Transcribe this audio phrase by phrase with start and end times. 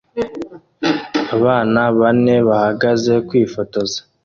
[1.35, 3.99] Abana bane bahagaze kwifotoza